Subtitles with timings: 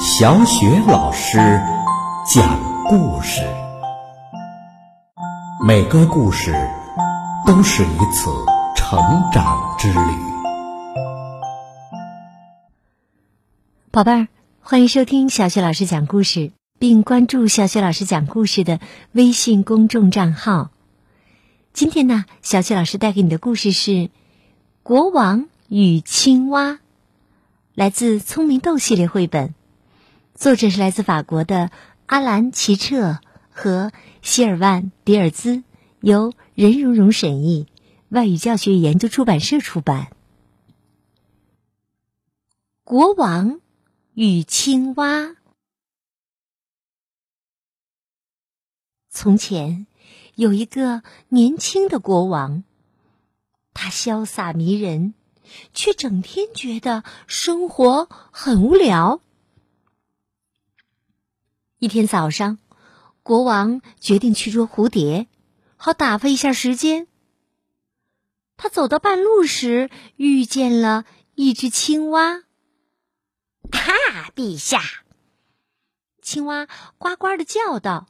[0.00, 1.38] 小雪老师
[2.32, 3.42] 讲故事，
[5.66, 6.54] 每个故事
[7.44, 8.30] 都是一次
[8.76, 9.00] 成
[9.32, 9.98] 长之旅。
[13.90, 14.28] 宝贝儿，
[14.60, 18.78] 欢迎收听小雪老师讲故事，并关注小雪老师讲故事的
[19.10, 20.70] 微信公众账号。
[21.72, 23.90] 今天呢，小雪老师带给你的故事是
[24.84, 26.70] 《国王与青蛙》，
[27.74, 29.57] 来自《聪明豆》系列绘本。
[30.38, 31.72] 作者是来自法国的
[32.06, 33.18] 阿兰·齐彻
[33.50, 33.90] 和
[34.22, 35.64] 希尔万·迪尔兹，
[36.00, 37.66] 由任蓉蓉审译，
[38.08, 40.12] 外语教学研究出版社出版。
[42.84, 43.60] 国王
[44.14, 45.34] 与青蛙。
[49.10, 49.88] 从前
[50.36, 52.62] 有一个年轻的国王，
[53.74, 55.14] 他潇洒迷人，
[55.74, 59.20] 却整天觉得生活很无聊。
[61.80, 62.58] 一天早上，
[63.22, 65.28] 国王决定去捉蝴蝶，
[65.76, 67.06] 好打发一下时间。
[68.56, 71.04] 他走到半路时，遇见了
[71.36, 72.42] 一只青蛙。
[73.70, 74.82] “哈，陛下！”
[76.20, 76.66] 青蛙
[76.98, 78.08] 呱呱的叫道，“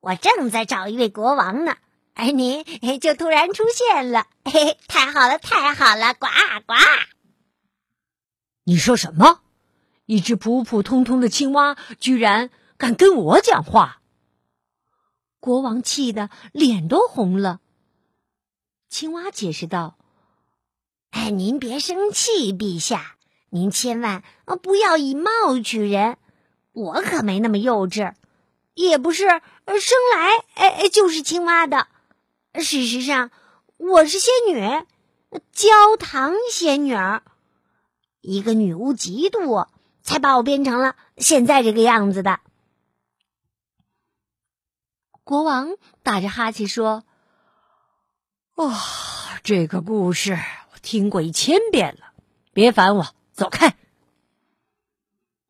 [0.00, 1.78] 我正在找一位国王呢，
[2.12, 2.66] 而您
[3.00, 6.12] 就突然出现了，嘿嘿，太好了，太好了！
[6.12, 6.26] 呱
[6.66, 6.74] 呱！”
[8.64, 9.40] 你说什么？
[10.04, 12.50] 一只普普通通的青蛙，居然……
[12.80, 14.00] 敢跟我讲话！
[15.38, 17.60] 国王气得脸都红了。
[18.88, 19.98] 青蛙解释道
[21.12, 23.16] ：“哎，您别生气，陛下，
[23.50, 24.24] 您千万
[24.62, 25.30] 不要以貌
[25.62, 26.16] 取人。
[26.72, 28.14] 我可没那么幼稚，
[28.72, 31.86] 也不是生来哎就是青蛙的。
[32.54, 33.30] 事实上，
[33.76, 34.58] 我是仙女，
[35.52, 37.22] 焦糖仙女儿。
[38.22, 39.68] 一个女巫嫉妒我，
[40.02, 42.40] 才把我变成了现在这个样子的。”
[45.30, 47.04] 国王打着哈欠说
[48.56, 48.76] ：“哇，
[49.44, 50.32] 这个故事
[50.72, 52.12] 我听过一千遍了，
[52.52, 53.76] 别烦我，走开。”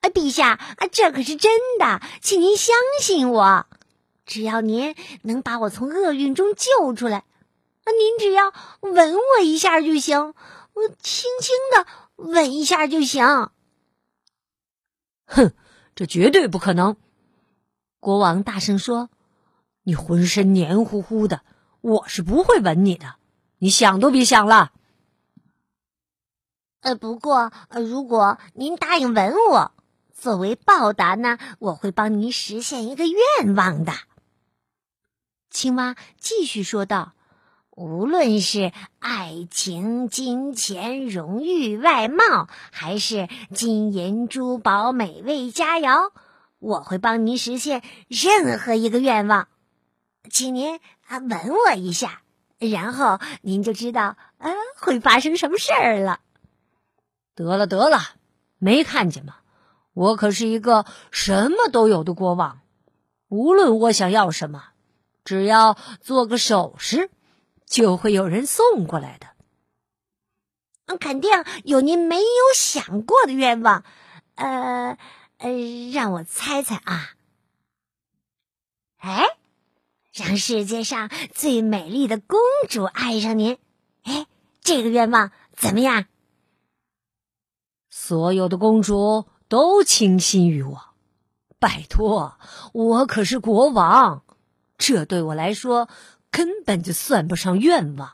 [0.00, 3.66] 啊，陛下，啊，这可是真的，请您相信我。
[4.24, 10.34] 只要您能把我从厄运中救出来，啊，您只要吻我一下就行，
[10.74, 13.50] 我轻轻的吻一下就行。
[15.26, 15.52] 哼，
[15.96, 16.96] 这绝对不可能！
[17.98, 19.10] 国王大声说。
[19.84, 21.42] 你浑身黏糊糊的，
[21.80, 23.16] 我是不会吻你的，
[23.58, 24.72] 你想都别想了。
[26.80, 29.72] 呃，不过如果您答应吻我，
[30.12, 33.92] 作为报答呢，我会帮您实现一个愿望的。
[35.50, 37.12] 青蛙继续说道
[37.70, 46.10] ：“无论是爱情、金钱、荣誉、外貌，还是金银珠宝、美味佳肴，
[46.58, 49.48] 我会帮您实现任何一个愿望。”
[50.30, 52.22] 请您啊吻我一下，
[52.58, 56.20] 然后您就知道啊会发生什么事儿了。
[57.34, 58.00] 得了得了，
[58.58, 59.36] 没看见吗？
[59.92, 62.60] 我可是一个什么都有的国王，
[63.28, 64.70] 无论我想要什么，
[65.24, 67.10] 只要做个手势，
[67.66, 69.28] 就会有人送过来的。
[70.86, 71.30] 嗯，肯定
[71.64, 72.24] 有您没有
[72.54, 73.84] 想过的愿望。
[74.34, 74.98] 呃
[75.38, 75.50] 呃，
[75.92, 77.14] 让我猜猜啊，
[78.98, 79.24] 哎。
[80.14, 82.38] 让世界上最美丽的公
[82.68, 83.58] 主爱上您，
[84.04, 84.26] 哎，
[84.60, 86.06] 这个愿望怎么样？
[87.90, 90.80] 所有的公主都倾心于我，
[91.58, 92.38] 拜托，
[92.72, 94.22] 我可是国王，
[94.78, 95.88] 这对我来说
[96.30, 98.12] 根本就算不上愿望。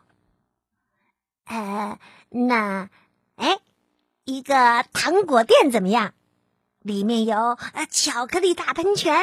[1.45, 1.99] 呃，
[2.31, 2.89] 那，
[3.37, 3.59] 哎，
[4.25, 6.15] 一个糖果店怎么样？
[6.81, 9.15] 里面有呃巧克力大喷泉，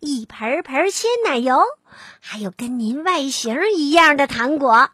[0.00, 1.58] 一盆盆鲜奶油，
[2.20, 4.90] 还有跟您外形一样的糖果。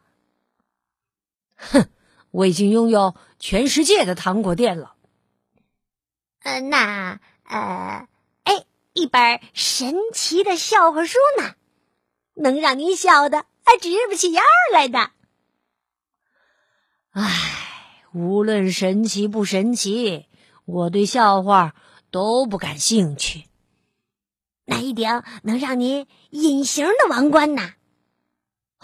[1.56, 1.88] 哼，
[2.30, 4.94] 我已经拥有全世界的糖果店了。
[6.40, 8.08] 呃，那呃，
[8.44, 11.54] 哎，一本神奇的笑话书呢，
[12.34, 14.42] 能让您笑的还直不起腰
[14.72, 15.10] 来的。
[17.10, 20.26] 唉，无论神奇不神奇，
[20.64, 21.74] 我对笑话。
[22.10, 23.48] 都不感兴趣。
[24.66, 27.72] 那一顶能让您隐形的王冠呢？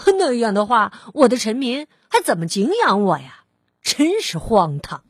[0.18, 3.44] 那样的话，我的臣民还怎么敬仰我呀？
[3.82, 5.04] 真是荒唐。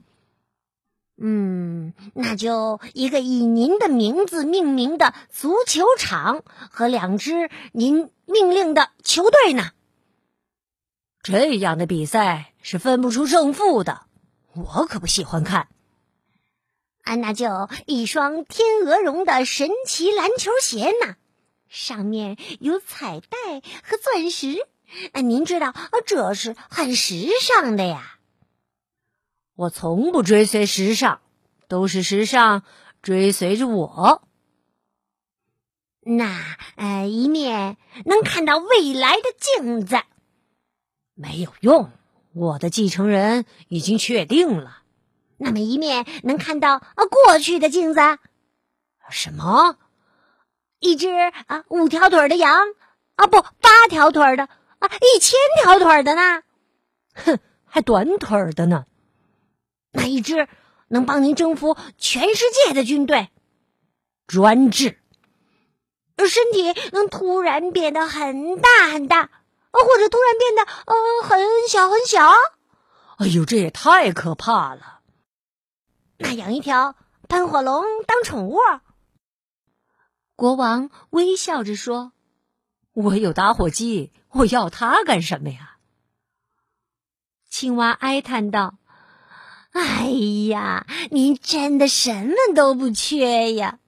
[1.22, 9.72] 嗯，那就一个以您的名字命名的足球场和两支您命令的球队呢？
[11.22, 14.06] 这样的比赛是分不出胜负的，
[14.54, 15.68] 我可不喜欢看。
[17.02, 21.16] 啊，那就一双天鹅绒的神奇篮球鞋呢，
[21.68, 24.66] 上面有彩带和钻石。
[25.12, 28.18] 啊，您知道，啊，这是很时尚的呀。
[29.54, 31.20] 我从不追随时尚，
[31.68, 32.64] 都是时尚
[33.02, 34.22] 追随着我。
[36.02, 40.00] 那呃，一面能看到未来的镜子，
[41.14, 41.90] 没有用。
[42.32, 44.79] 我的继承人已经确定了。
[45.42, 48.00] 那么一面能看到啊过去的镜子，
[49.08, 49.76] 什么？
[50.78, 51.08] 一只
[51.46, 52.58] 啊五条腿的羊
[53.16, 56.42] 啊不八条腿的啊一千条腿的呢？
[57.14, 58.84] 哼，还短腿的呢？
[59.92, 60.46] 那一只
[60.88, 63.30] 能帮您征服全世界的军队？
[64.26, 64.98] 专制。
[66.18, 69.30] 身体能突然变得很大很大。
[69.72, 72.28] 或者突然变得呃很小很小，
[73.18, 74.99] 哎呦，这也太可怕了！
[76.22, 76.96] 那养一条
[77.28, 78.58] 喷火龙当宠物？
[80.36, 82.12] 国王微笑着说
[82.92, 85.78] ：“我有打火机，我要它干什么呀？”
[87.48, 88.76] 青蛙哀叹道
[89.72, 90.10] ：“哎
[90.50, 93.78] 呀，您真的什么都不缺呀！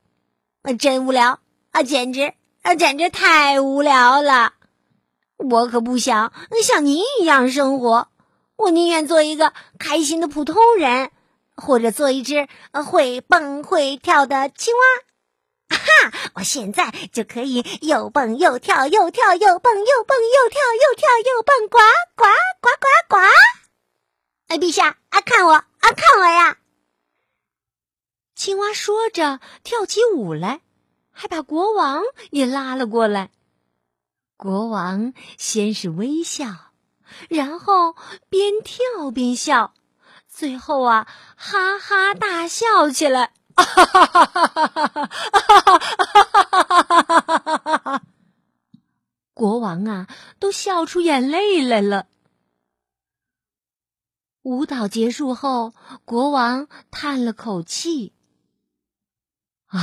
[0.78, 1.38] 真无聊
[1.72, 2.32] 啊，简直
[2.62, 4.54] 啊，简直太无聊了。”
[5.36, 6.32] 我可不想
[6.62, 8.08] 像您一样生活，
[8.56, 11.10] 我宁愿做一个开心的普通人，
[11.56, 14.80] 或者做一只会蹦会跳的青蛙。
[15.72, 16.30] 哈！
[16.34, 21.78] 我现在就可以又蹦又跳，又跳又蹦，又蹦又跳，又跳又蹦，呱
[22.14, 22.24] 呱
[22.60, 23.16] 呱呱呱！
[24.48, 26.58] 哎，陛下啊，看我啊，看我呀！
[28.34, 30.60] 青蛙说着跳起舞来，
[31.10, 33.30] 还把国王也拉了过来。
[34.36, 36.46] 国王先是微笑，
[37.30, 37.96] 然后
[38.28, 39.72] 边跳边笑，
[40.34, 41.06] 最后啊，
[41.36, 48.02] 哈哈大笑起来，哈哈哈哈哈哈哈哈哈哈哈哈哈哈！
[49.34, 50.08] 国王啊，
[50.38, 52.06] 都笑出眼泪来了。
[54.40, 55.74] 舞蹈结束后，
[56.06, 58.14] 国王叹了口气
[59.68, 59.80] ：“唉，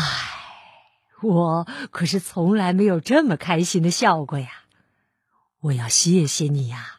[1.21, 4.49] 我可是从来没有这么开心的笑过呀！
[5.61, 6.95] 我要谢谢你呀。”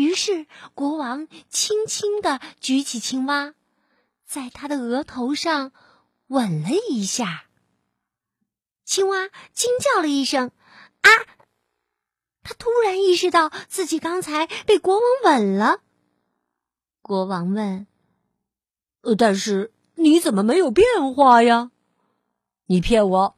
[0.00, 3.52] 于是国王轻轻的举起青蛙，
[4.24, 5.72] 在他的额头上
[6.28, 7.44] 吻了一下。
[8.86, 10.52] 青蛙惊叫了一声
[11.02, 11.10] ：“啊！”
[12.42, 15.82] 他突然意识到自己刚才被国王吻了。
[17.02, 17.86] 国王问：“，
[19.18, 21.70] 但是你怎么没有变化呀？”
[22.66, 23.36] 你骗我？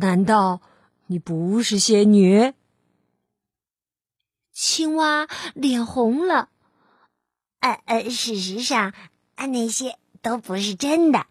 [0.00, 0.60] 难道
[1.06, 2.54] 你不是仙女？
[4.52, 6.48] 青蛙脸红了。
[7.60, 8.92] 呃呃，事实上，
[9.34, 11.26] 啊，那些都不是真的。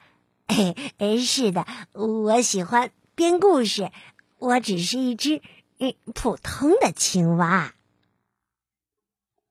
[0.48, 3.92] 哎，是的，我喜欢编故事。
[4.38, 5.42] 我只是一只
[5.78, 7.74] 嗯普通的青蛙。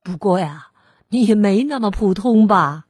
[0.02, 0.72] 不过呀，
[1.08, 2.86] 你也没那么普通吧？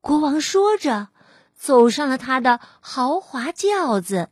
[0.00, 1.08] 国王说着。
[1.56, 4.28] 走上了他的豪华轿子，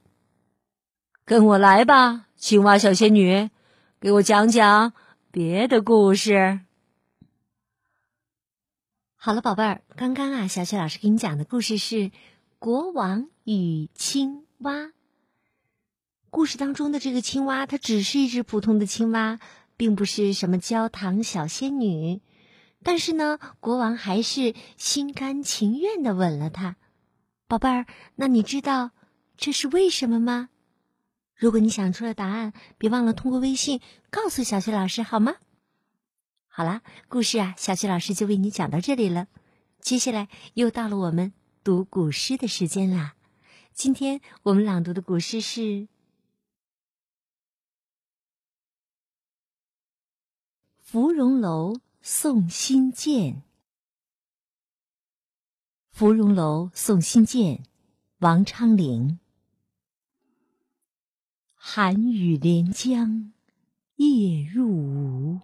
[1.25, 3.49] 跟我来吧，青蛙小仙女，
[4.00, 4.93] 给我讲讲
[5.32, 6.61] 别的故事。
[9.17, 11.96] 好了，宝贝儿，刚刚啊，小雪老师给你讲的故事是
[12.58, 14.74] 《国王与青蛙》。
[16.29, 19.41] 故事当中的这个青蛙，它只是一只普通的青蛙，
[19.79, 22.20] 并不是什么焦糖小仙女。
[22.82, 26.77] 但是呢，国王还是心甘情愿的吻了它。
[27.48, 27.86] 宝贝儿，
[28.17, 28.91] 那你知道
[29.39, 30.51] 这是为什么吗？
[31.43, 33.81] 如果你想出了答案，别忘了通过微信
[34.11, 35.39] 告诉小雪老师好吗？
[36.46, 39.27] 好啦，故事啊，小雪老师就为你讲到这里了。
[39.81, 41.32] 接下来又到了我们
[41.65, 43.17] 读古诗的时间啦。
[43.72, 45.61] 今天我们朗读的古诗是
[50.79, 53.34] 《芙蓉楼送辛渐》。
[55.91, 57.65] 芙蓉楼送辛渐，
[58.20, 59.19] 王昌龄。
[61.65, 63.33] 寒雨连江
[63.95, 65.41] 夜入吴，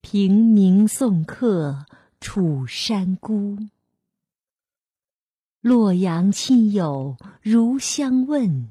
[0.00, 1.86] 平明送客
[2.20, 3.56] 楚山孤。
[5.60, 8.68] 洛阳亲友如相问，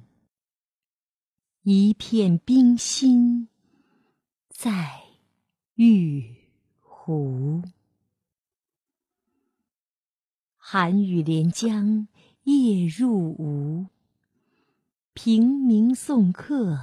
[1.63, 3.47] 一片冰心
[4.49, 5.01] 在
[5.75, 6.35] 玉
[6.81, 7.63] 壶。
[10.57, 12.09] 寒雨连江
[12.43, 13.87] 夜入吴，
[15.17, 16.77] 平明送客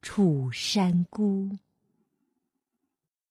[0.00, 1.58] 楚山孤。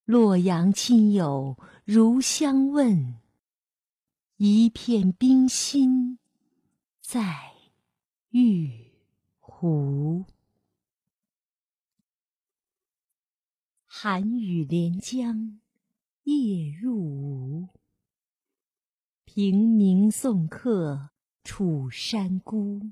[0.03, 3.21] 洛阳亲友如相问，
[4.35, 6.19] 一片冰心
[6.99, 7.53] 在
[8.31, 8.91] 玉
[9.39, 10.25] 壶。
[13.85, 15.61] 寒雨连江
[16.23, 17.69] 夜入吴，
[19.23, 21.11] 平明送客
[21.45, 22.91] 楚山孤。